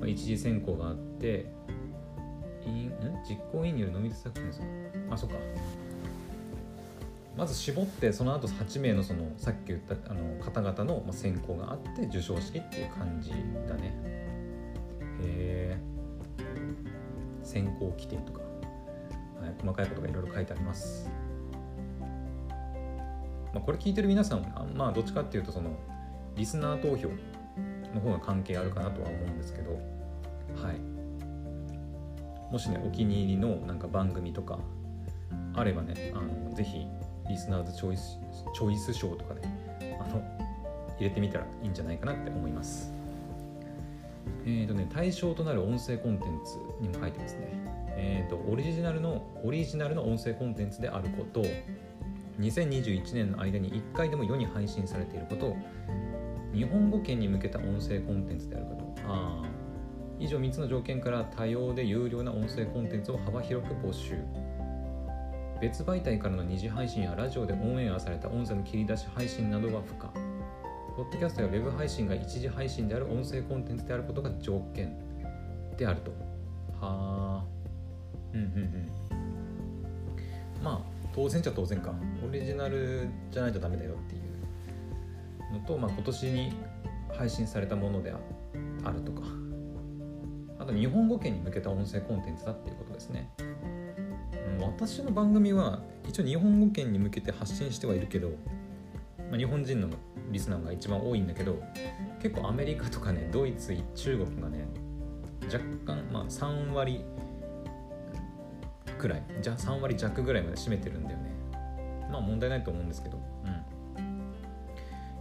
[0.00, 1.46] まあ、一次選考があって
[2.70, 4.62] ん実行委員によるノミネート作品です
[5.10, 5.36] あそっか。
[7.36, 13.92] まず絞ってその後8名のそのさっき言ったあの方々の選考があって授賞式っていう感じだね。
[15.20, 15.78] へえ
[17.42, 18.46] 選考規定とか、は
[19.48, 21.10] い、細かいことがいろいろ書いてあります。
[23.56, 25.70] まあ、これ聞いてる皆さんはまあどっちかっていうとその
[26.36, 27.08] リスナー投票
[27.94, 29.70] の方が関係あるかなとは思うんですけど
[30.62, 32.52] はい。
[32.52, 34.58] もしねお気に入りのなんか番組とか
[35.54, 36.86] あればねあのぜひ
[37.30, 38.18] リスナーズチョイス
[38.54, 39.40] チョイス賞とかで
[39.98, 40.22] あの
[40.98, 42.92] 入れてみたらいいんじゃないかなって思います。
[44.44, 47.48] え、ー、とね対象となる音声コンテンツにも書いてますね。
[47.96, 51.42] えっ、ー、とオリジナルのオリジナルの音声コンテンツであること
[52.38, 55.56] 2021年の間に1回でも世に配信されていること
[56.52, 59.02] 日本語圏に向けた音声コンテンツであること。
[59.06, 59.42] あ
[60.18, 64.16] 以上3つの条件から多様で有料な音声コンテンツを幅広く募集。
[65.60, 70.08] 別媒体からの二次配信やラジオでオンエアされた音声の切り出し配信などは不可。
[70.96, 74.98] ポッドキャストやウェブ配信が一時配信である音声コンテンツであることが条件
[75.76, 76.10] であると。
[76.80, 77.44] はあ。
[78.32, 78.88] うんうんうん。
[80.62, 81.94] まあ当然じゃ当然か。
[82.24, 86.52] オリジナルじゃないとダメだよっていうのと、まあ、今年に
[87.16, 88.14] 配信されたもので
[88.84, 89.22] あるとか。
[90.58, 93.30] あと日本語圏に向けた音声コンテンツだっていうことですね、
[94.60, 98.30] 私の番組は一応日本語圏に向けて発信してはいるけど、
[99.30, 99.88] まあ、日本人の
[100.30, 101.62] リスナーが一番多いんだけど
[102.22, 104.66] 結構アメリカとかねドイツ中国がね
[105.44, 107.04] 若干まあ3割
[109.06, 111.30] くらいじゃあ3割弱ぐらいまで占めてるんだよね。
[112.10, 114.32] まあ問題ないと思うんですけど、うん、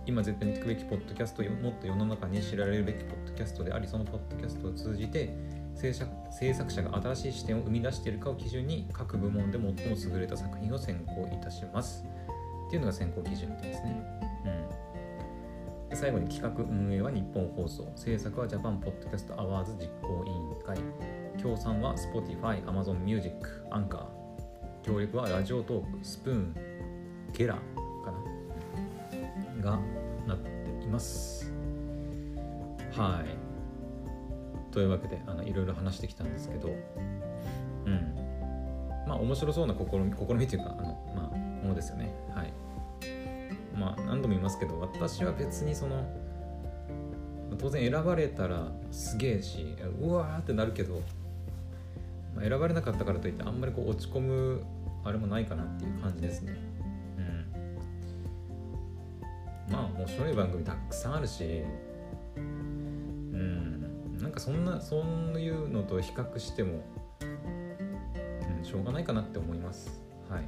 [0.06, 5.36] 今絶対に聞くべきポッドキャストもっと世の中に知られるべきポッドキャストでありそのポッドキャストを通じて
[5.76, 12.04] 制作制作者が新しい視点を生み出しているかを基準に各部門で最も優れた作品を選考いたします。
[12.68, 14.04] っていうのが選考基準みたいですね。
[15.84, 17.92] うん、で最後に企画運営はニッポン放送。
[17.96, 21.15] 制作は Japan Podcast Awards 実行委員会。
[21.46, 23.32] 協賛は Spotify、Amazon Music、
[23.70, 24.02] Anchor
[24.82, 27.62] 協力は Radiotalk、Spoon、GERA か
[29.62, 29.64] な？
[29.64, 29.80] が
[30.26, 31.54] なっています。
[32.94, 34.74] はい。
[34.74, 36.70] というわけであのいろいろ話してきたんですけど。
[36.70, 36.72] う
[37.92, 38.16] ん。
[39.08, 42.12] まあ面白そうな試み試みというかあの、まあ、ものですよね。
[42.34, 42.52] はい。
[43.78, 46.04] まあ何度も言いますけど私は別にその
[47.60, 51.04] 当然選ばれたらすげえしうわーってなるけど、
[52.36, 54.64] まあ、選ばれなかったからといってあんまりこう落ち込む
[55.04, 56.54] あれもないかなっていう感じですね。
[57.18, 57.22] う
[59.70, 59.74] ん。
[59.74, 61.64] まあ面白い番組たくさんあるし
[62.38, 64.18] うん。
[64.20, 66.84] なんかそんなそういうのと比較しても、
[68.58, 70.04] うん、しょうがないかなって思います。
[70.30, 70.44] はい、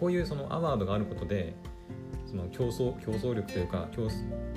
[0.00, 1.54] こういうそのアワードがあることで
[2.26, 3.88] その競争競争力というか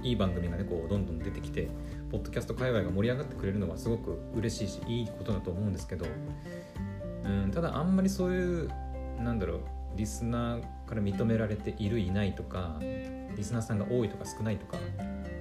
[0.03, 1.67] いい番組がねこうどんどん出てきて
[2.11, 6.05] ポッドキャスト界隈が盛り上がってくれるのはすごく嬉しいしいいことだと思うんですけど、
[7.23, 8.69] うん、ただあんまりそういう
[9.19, 9.61] なんだろう
[9.95, 12.79] リスナーから認められているいないとか
[13.35, 14.77] リスナーさんが多いとか少ないとか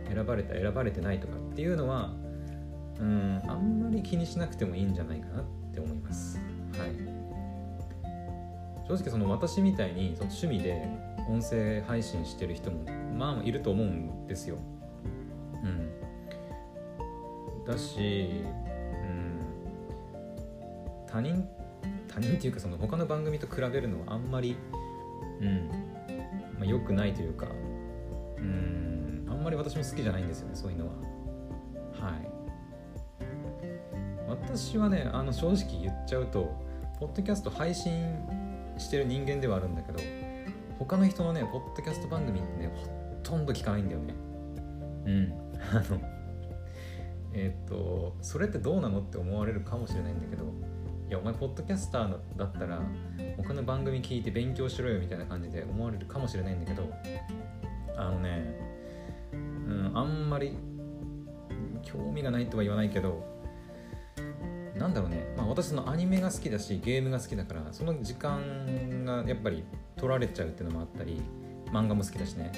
[0.09, 2.13] 選ばれた選ばれてないとかっていうのは
[2.99, 6.41] うんあんまり気にしなくてもいいんじゃないかなって思います。
[6.79, 7.19] はい
[8.89, 10.89] 正直その私みたいにその趣味で
[11.29, 14.57] 音声配信してる人もまあいると思うんですよ。
[15.63, 16.08] うん。
[17.69, 18.45] だし、
[19.03, 19.41] うん、
[21.07, 21.47] 他人
[22.09, 24.57] 他人っていうかその他の番組と比べるのはあんまり、
[25.41, 25.69] うん
[26.59, 27.47] まあ、良くないというか、
[28.39, 30.93] うん、あんまり私も好きじゃないんですよねそういうのは。
[31.93, 32.29] はい。
[34.29, 36.55] 私はねあの正直言っちゃうと
[36.99, 38.15] ポッドキャスト配信
[38.77, 39.99] してる人間ではあるんだけど
[40.79, 42.87] 他の人のねポッドキャスト番組ってねほ
[43.23, 44.15] とんど聞かないんだよね
[45.07, 45.33] うん
[45.73, 46.18] あの
[47.38, 50.44] えっ、とそれってどうなのって思われるかもしれないんだけど
[51.09, 52.83] いやお前ポッドキャスターだったら
[53.37, 56.92] 他の番組聞いて勉強しろよみたいな感じで思われるかもしれないんだけど
[57.96, 58.59] あのね
[59.33, 60.57] うんあんまり
[61.83, 63.24] 興味がないとは言わないけど
[64.77, 69.64] なんだろうね、まあ、私のアニメが好きだしゲームが好きだからその時間がやっぱり
[69.96, 71.20] 取られちゃうっていうのもあったり
[71.72, 72.53] 漫画も好きだしね。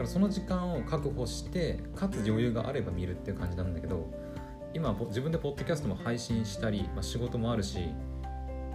[0.00, 4.08] からその時間を確保してかつ余裕があれば見るっていう感じなんだけど
[4.72, 7.90] 今自分でポッドキャストも配信したり、まあ、仕事もあるし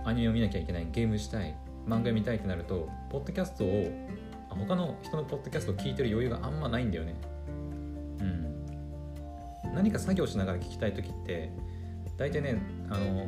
[0.06, 1.58] アニメを見なきゃいけないゲームしたい
[1.88, 3.92] 漫画見たいってなるとポッドキャストを
[4.50, 7.16] 他の人のポッドキャストを聞いてる余裕があんまないんだよね。
[8.20, 8.24] う
[9.68, 9.74] ん。
[9.74, 11.52] 何か作業しながら聞きたい時って
[12.18, 13.28] 大体ねあの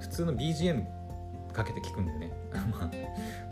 [0.00, 0.84] 普通の BGM
[1.58, 2.32] かけて聞くんだよね。
[2.70, 2.90] まあ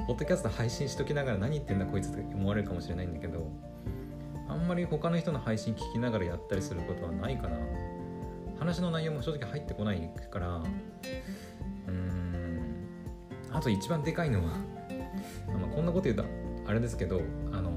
[0.06, 3.50] ポッドキャスト配信しときながら何言ってんだこいつって思われるかもしれないんだけど
[4.48, 7.56] あんまり他の人の配信聞きながらやったりすることはないかな
[8.60, 12.60] 話の内容も正直入ってこないからうーん
[13.50, 14.44] あと一番でかいのは
[15.48, 16.24] まあこんなこと言うと
[16.66, 17.20] あれですけど
[17.52, 17.72] あの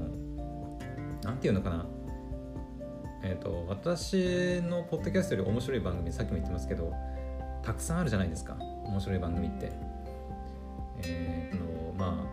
[1.24, 1.86] 何て言うのかな。
[3.22, 6.90] えーと、私のポッドキャストより面白い番組さっきも言ってますけど
[7.62, 8.56] たくさんあるじゃないですか。
[8.86, 9.89] 面白い番組って。
[11.04, 12.24] えー、のま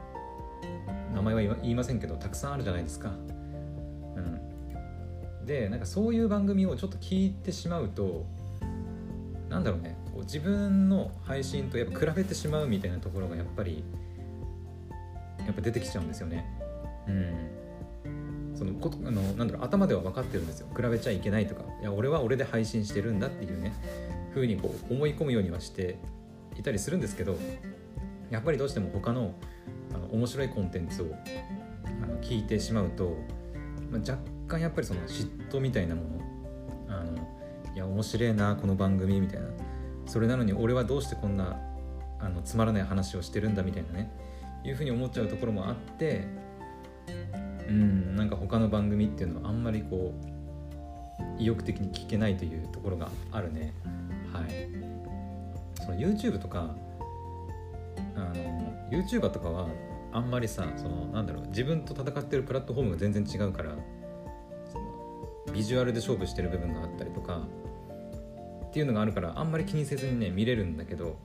[1.12, 3.10] あ名前は言いませんけどたくさんあるじゃないですか。
[3.10, 4.20] う
[5.42, 8.26] ん、でなんかそういう番組をちょっと聞いてしまうと
[9.50, 9.98] なんだろうね。
[10.14, 13.84] こう自分の配信とやっぱ比べてしまうみたいなところがやっぱり
[15.46, 16.46] やっぱ出てきちゃうんですよね。
[17.08, 17.34] うん。
[18.56, 20.68] そのことあのなんだろう頭では分かってるんですよ。
[20.76, 21.64] 比べちゃいけないとか。
[21.82, 23.74] いや俺は俺で配信してるんだっていうね。
[24.38, 25.98] 風にこう思い込むようにはして
[26.58, 27.38] いたりするんですけど
[28.30, 29.34] やっぱりどうしても他の
[29.94, 31.08] あの面白いコンテンツを
[32.04, 33.18] あの聞いてしまうと、
[33.90, 36.08] まあ、若干やっぱりその嫉妬みたいなもの
[36.90, 39.48] あのいや面白いなこの番組みたいな。
[40.08, 41.60] それなのに俺はどうしてこんな
[42.20, 44.12] あのつまらない話をしてるんだみたいなね。
[44.64, 46.28] いうふうに思っちゃうところもあって
[47.70, 53.74] うんなんか他の番組っていうのはあんまりこう意欲的に聞けないというところがあるね。
[54.34, 54.70] はい。
[55.82, 56.76] その YouTube とか
[58.16, 58.34] あの
[58.92, 59.68] YouTuber とかは
[60.14, 63.76] あんまりさそのなんだろう自分と戦ってるプラットフォームが全然違うから
[64.72, 67.42] そのビジュアルで勝負してる部分があったりとか
[68.68, 71.18] っていうのがあるからあんまり気にせずにね見れるんだけど、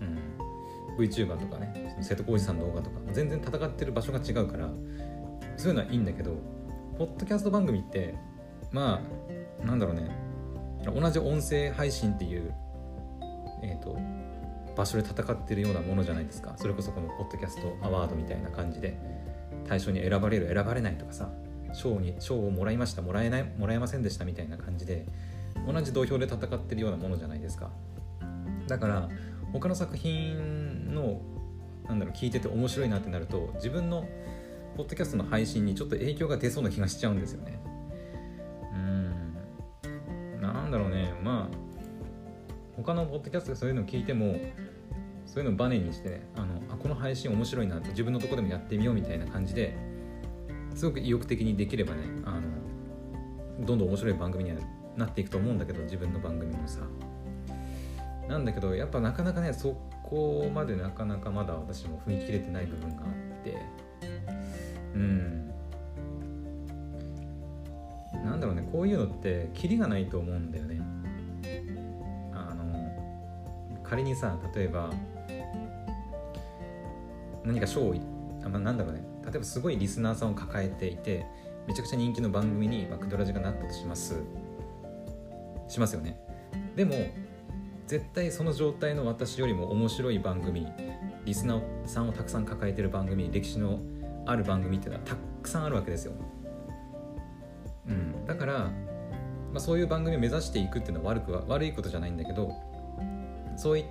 [0.00, 4.68] うん、VTuber とかねその瀬戸康史さんの動画とか全然戦ってる場所が違うから
[5.56, 6.36] そういうのはいいんだけど
[6.98, 8.14] ポッドキャスト番組って
[8.72, 9.00] ま
[9.62, 10.10] あなんだろうね
[10.84, 12.54] 同じ音声配信っていう
[13.62, 13.98] えっ、ー、と
[14.78, 16.54] 場所で戦ってるようなものじゃないですか。
[16.56, 18.96] それこそこのポッドキャストアワードみたいな感じで。
[19.66, 21.28] 対象に選ばれる選ばれないとかさ。
[21.74, 23.02] 賞に賞をもらいました。
[23.02, 25.04] もらえないもらえませんでしたみたいな感じで。
[25.66, 27.70] 同じ土俵で戦ってるようなものじゃないですか。
[28.68, 29.08] だから
[29.52, 31.20] 他の作品の
[31.88, 34.06] なんだろう聞いてて面白いなってなると自分の
[34.76, 37.60] ポッドキャストの配信にちょっと影響が出そうな気がしちゃうんですよね。
[38.72, 38.76] う
[40.38, 40.40] ん。
[40.40, 41.12] なんだろうね。
[41.22, 41.68] まあ
[42.76, 44.36] 他のポッドキャストでそういうのを聞いても
[45.28, 49.76] そういうのをバネにしてねあのあこの配信面白いなって自分のとこでもやってみようみたいな感じで
[50.74, 54.56] すごく意欲的にできればねあのどんどん面白い番組には
[54.96, 56.80] なっていくと思うんだけど自分の番組もさ。
[58.28, 63.56] なんだけどやっぱなかなかねそこまでなかなかまだ私も踏み切れてない部分があって。
[64.94, 65.48] うん。
[68.24, 70.80] なんだろうねこういうのってキリがないと思うんだよね。
[72.34, 74.90] あの仮にさ例えば
[77.48, 77.94] 何か賞を
[78.44, 79.02] あ、まあ、なんだろうね。
[79.24, 81.26] 例えばすごいリスナーさんを抱えていて
[81.66, 84.22] めちゃくちゃ人気の番組に、まあ、クドラジがなったとします。
[85.68, 86.18] しますよね。
[86.76, 86.94] でも
[87.86, 90.66] 絶対その状態の私よりも面白い番組
[91.24, 93.80] リスナーさんをたくさん抱えてる番組歴史の
[94.26, 96.12] ある番組っていうのはたくさんあるわけですよ、
[97.88, 98.70] うん、だから、ま
[99.56, 102.52] あ、そういう番組を目指していくっていうのは悪くは悪いことじゃないんだけど
[103.56, 103.84] そういっ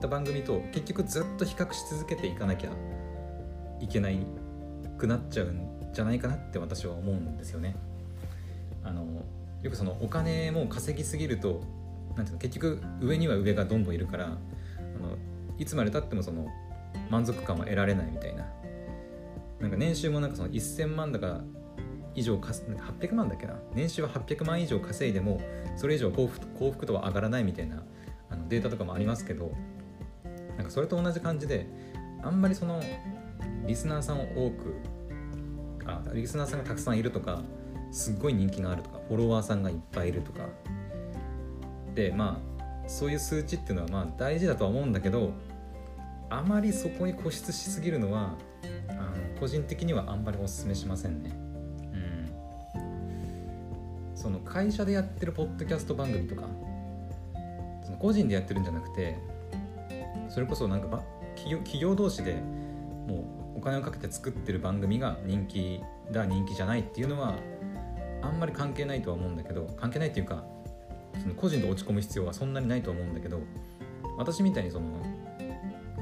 [0.00, 2.70] た番組と結局ずっと比較し続けていかなきゃ
[3.80, 4.18] いけない
[4.98, 7.76] くなっちゃうんじゃないかなって私は思うんですよね。
[8.84, 9.04] あの
[9.62, 11.62] よくそのお金も稼ぎすぎると
[12.16, 14.36] なていうの結局上には上がどんどんいるからあの
[15.58, 16.46] いつまでたってもその
[17.10, 18.46] 満足感は得られないみたいな
[19.60, 21.40] なんか年収もなんかその1000万だか
[22.14, 25.40] 以上か800万だっけな年収は800万以上稼いでも
[25.76, 27.82] それ以上幸福幸福度は上がらないみたいな
[28.30, 29.52] あのデータとかもありますけど
[30.56, 31.66] なんかそれと同じ感じで
[32.22, 32.80] あんまりその
[33.66, 34.74] リスナーさんを多く
[35.84, 37.42] あリスナーさんがたくさんいるとか
[37.90, 40.48] すっごい人気があるとかフォロワーさんがいっぱいいるとか
[41.94, 45.32] でまあそういう数値っていうのはまあ大事だとは思うんだけど
[46.28, 48.34] あまりそこに固執しすぎるのは
[48.88, 51.30] あの個人的にはあんまりおすすめしませんね。
[52.74, 56.42] うん、その会社でやってるポッドキャスト番組とか
[57.84, 59.16] その個人でやってるんじゃなくて
[60.28, 61.02] それこそなんか
[61.36, 62.34] 企業企業同士で
[63.06, 65.80] もうお金をかけて作ってる番組が人気
[66.12, 67.36] だ人気じゃないっていうのは
[68.22, 70.44] あんまり関係ないとは思うんだけど関係ないっていうか
[71.20, 73.40] その個人で落ち込む必要はそんなにないと思うんだけど
[74.18, 74.86] 私みたいにその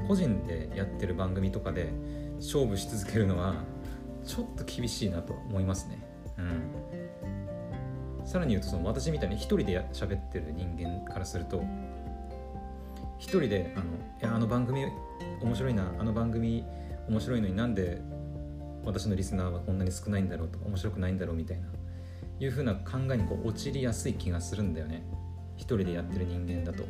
[0.07, 1.91] 個人でやってる番組とかで
[2.37, 3.55] 勝負し続けるのは
[4.25, 5.99] ちょっと厳しいなと思いますね。
[6.37, 11.63] うん、さらに言うとその私みたいに一人で喋ってる人間からすると
[13.17, 13.87] 一人であのい
[14.21, 14.85] やあの番組
[15.41, 16.65] 面白いなあの番組
[17.07, 18.01] 面白いのになんで
[18.83, 21.67] 私のリスナーはこんなに少ないんだろうとか面白くないんだろうみたいな
[22.39, 25.05] いうふうな考えにこう陥りやすい気がするんだよね。
[25.55, 26.83] 一人でやってる人間だと。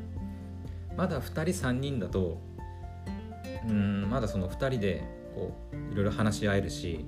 [0.97, 2.41] まだ2人3人だと
[3.67, 5.03] うんまだその2人で
[5.35, 7.05] こういろいろ話し合えるし、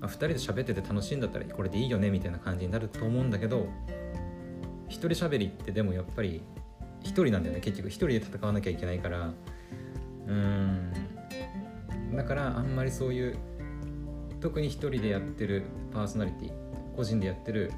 [0.00, 3.68] ま、2人で喋ってて楽しいんだったらこれでいいよねみたいな感じになると思うんだけど
[4.88, 6.42] 一人喋りってでもやっぱり
[7.02, 7.60] 一人なんだよね。
[7.60, 9.32] 結局一人で戦わなきゃいけないから。
[10.26, 10.92] うん。
[12.14, 13.36] だからあんまりそういう
[14.40, 16.52] 特に一人でやってるパーソナリティ
[16.96, 17.72] 個人でやってる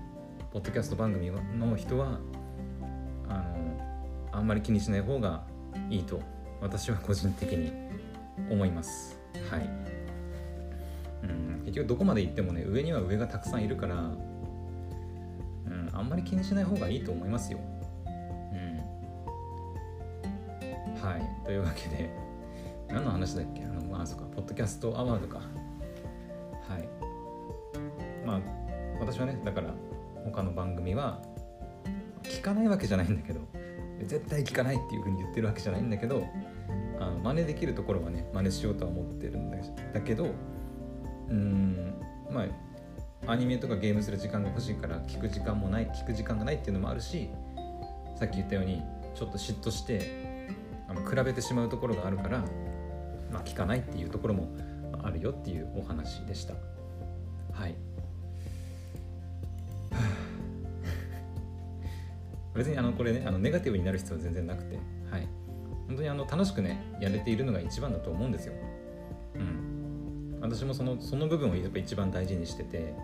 [0.53, 2.19] ポッドキャスト番組の人は
[3.29, 5.45] あのあんまり気にしない方が
[5.91, 6.21] いいと
[6.61, 7.73] 私は個人的に
[8.51, 9.21] 思います。
[9.51, 9.69] はい。
[11.23, 13.97] うん結局どこまで行ってもね上には上がたくさんいるからう
[15.71, 17.59] んあんまり気にしない方がいいと思いますよ。
[18.07, 18.79] うん。
[21.01, 21.45] はい。
[21.45, 22.11] というわけで
[22.89, 25.39] 何の話だっけあのまあそうかポッドキャストアワードか。
[25.39, 26.89] はい。
[28.27, 28.41] まあ
[28.99, 29.73] 私はねだから
[30.25, 31.23] 他の番組は
[32.25, 33.41] 聞かないわけじゃないんだけど
[34.05, 36.27] 絶対聞かないっていうふうに言ってるわけじゃないんだけど
[36.99, 40.31] あの真似できるところはね真似しようとは思ってるんだけど
[41.29, 41.95] うん
[42.31, 42.47] ま
[43.27, 47.29] あアニメとかゲームする時間が欲しいから聞く時間もない聞く時間がないっていうのもあるし
[48.17, 48.83] さっき言ったように
[49.15, 50.25] ちょっと嫉妬して
[50.89, 52.45] あの比べてしまうところがあるから、
[53.35, 54.49] まあ、聞かないっていうところも
[55.03, 56.55] あるよっていうお話でした。
[57.53, 57.75] はい。
[62.55, 64.79] 別にあのこれねあのネガティブになる必要は全然なくて。
[65.11, 65.27] はい。
[65.89, 68.55] 本当にあの楽しくねやれているのが一番だと思うんですよ。
[69.35, 70.39] うん。
[70.41, 72.95] 私もそのその部分をやっぱ一番大事にしてて。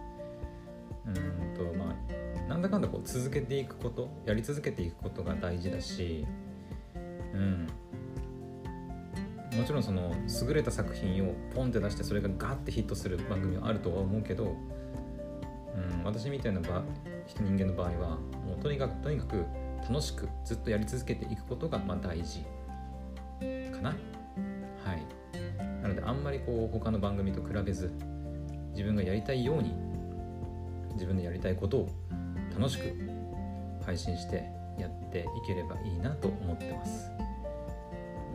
[1.06, 1.14] うん
[1.56, 1.96] とまあ
[2.48, 6.24] なんだかんだこう続けていくことやり続けていくことが大事だし。
[7.34, 7.66] うん。
[9.60, 10.14] もちろんその
[10.48, 14.56] 優れた作品をポンって出してそれがガッてヒットする番組はあるとは思うけど、
[15.76, 16.82] うん、私みたいな場
[17.26, 19.44] 人間の場合はもうとにかくとにかく
[19.86, 22.40] 楽しくずっとやり続けていくことがまあ大事
[23.70, 23.90] かな。
[23.90, 23.96] は
[24.94, 25.06] い。
[25.82, 27.92] なのであんまりこう他の番組と比べず
[28.70, 29.74] 自分がやりたいように
[30.94, 31.88] 自分でやりたいことを
[32.56, 32.94] 楽しく
[33.84, 34.36] 配信して
[34.78, 37.19] やっていければいいなと思ってます。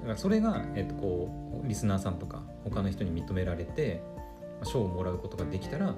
[0.05, 4.03] だからそれが、えっと、こうリスナーさんとか他の人に認められて
[4.63, 5.95] 賞をもらうことができたら、ま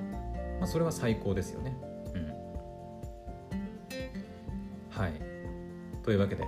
[0.62, 1.78] あ、それは最高ですよね。
[2.14, 2.28] うん。
[4.90, 5.22] はい。
[6.04, 6.46] というわけで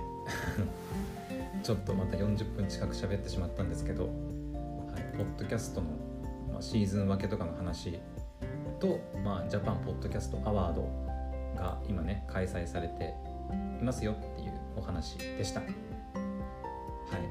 [1.62, 4.12] ちょっとまた40分近く喋ってしまったんですけど、はい、
[5.18, 5.88] ポッドキャストの、
[6.50, 8.00] まあ、シーズン分けとかの話
[8.78, 10.88] と、まあ、ジャパンポッドキャストアワード
[11.56, 13.12] が今ね開催されて
[13.82, 15.60] いますよっていうお話でした。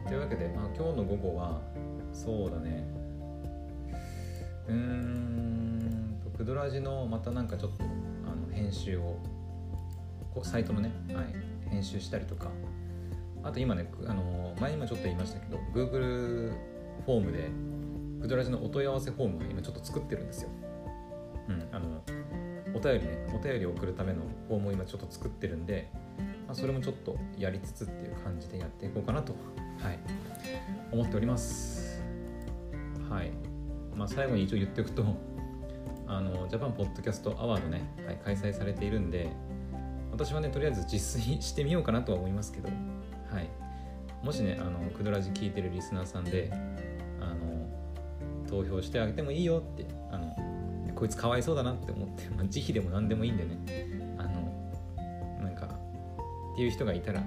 [0.10, 1.62] というわけで、まあ、今日の午後は
[2.12, 2.84] そうだね
[4.68, 7.84] うーんとクドラジのまたなんかちょっと
[8.26, 9.20] あの編集を
[10.34, 11.26] こサイトのね、はい、
[11.70, 12.50] 編集したりとか
[13.44, 16.54] あと今ねあの前にもちょっと言いましたけど Google
[17.06, 17.52] フォームで
[18.20, 20.50] クドラジのお問い合わせフォームを今ちょっと作ってるんですよ。
[21.50, 22.02] うん、あの
[22.76, 25.92] お便りねお便りを送るためのフォームを今ちょっと作ってるんで、
[26.48, 29.36] まあ、それもちょっとやりつつっていう感じでやっていこうかなと、
[29.82, 30.00] はい、
[30.92, 32.02] 思っております。
[33.10, 33.32] はい。
[33.96, 35.04] まあ最後に一応言っておくと
[36.08, 39.30] あのジャパンポッドキャストアワードね、はい、開催されているんで
[40.12, 43.50] 私はねとりあえず実炊してみようかなとは思いますけどはい。
[44.24, 46.50] もしねあのクドラジ聞いてるリスナーさんで
[47.22, 50.36] あの投票してあげてもいいよってあの
[50.96, 53.58] こいつかわいそうだなって思って、まあ、慈悲でも何でもいいんでね
[54.18, 55.68] あのなんか
[56.54, 57.24] っていう人がいたら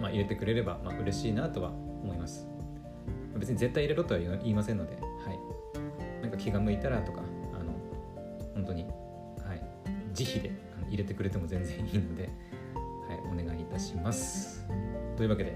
[0.00, 2.46] まあ入れてくれれば、まあ嬉しいなとは思います。
[3.36, 6.22] 別に絶対入れろとは言いませんのではい。
[6.22, 7.22] なんか気が向いたらとか
[7.52, 7.72] あの
[8.54, 9.62] 本当にはい。
[10.12, 10.50] 慈悲で
[10.88, 12.30] 入れてくれても全然いいので、
[13.08, 14.66] はい、お願いいたします。
[15.16, 15.52] というわけで、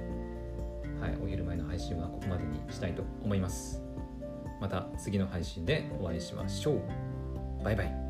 [1.01, 3.83] はい、お昼前の配信はここまでにしたいと思います。
[4.61, 7.65] また次の配信でお会いしましょう。
[7.65, 8.02] バイバイ。